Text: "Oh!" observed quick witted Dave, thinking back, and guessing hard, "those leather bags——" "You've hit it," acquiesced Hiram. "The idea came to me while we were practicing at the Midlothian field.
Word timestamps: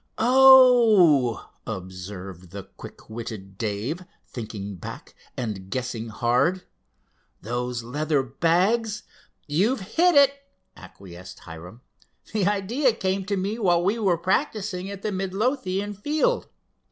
"Oh!" 0.17 1.51
observed 1.67 2.55
quick 2.75 3.07
witted 3.07 3.59
Dave, 3.59 4.03
thinking 4.25 4.77
back, 4.77 5.13
and 5.37 5.69
guessing 5.69 6.07
hard, 6.09 6.63
"those 7.43 7.83
leather 7.83 8.23
bags——" 8.23 9.03
"You've 9.45 9.81
hit 9.81 10.15
it," 10.15 10.33
acquiesced 10.75 11.41
Hiram. 11.41 11.81
"The 12.33 12.47
idea 12.47 12.93
came 12.93 13.25
to 13.25 13.37
me 13.37 13.59
while 13.59 13.83
we 13.83 13.99
were 13.99 14.17
practicing 14.17 14.89
at 14.89 15.03
the 15.03 15.11
Midlothian 15.11 15.93
field. 15.93 16.47